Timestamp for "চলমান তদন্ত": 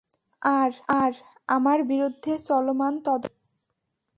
2.47-3.35